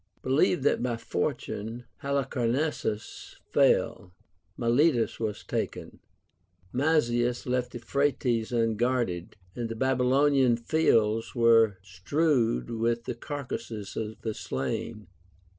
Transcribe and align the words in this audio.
Believe 0.23 0.63
that 0.63 0.81
by 0.81 0.97
Fortune 0.97 1.83
Halicarnassus 1.97 3.35
fell, 3.51 4.11
Miletus 4.57 5.19
was 5.19 5.43
taken, 5.43 5.99
Mazaeus 6.73 7.45
left 7.45 7.75
Eu 7.75 7.81
phrates 7.81 8.51
unguarded, 8.51 9.35
and 9.55 9.69
the 9.69 9.75
Babylonian 9.75 10.57
fields 10.57 11.35
were 11.35 11.77
strew^ed 11.83 12.79
with 12.79 13.03
the 13.03 13.13
carcasses 13.13 13.95
of 13.95 14.19
the 14.23 14.33
slain. 14.33 15.05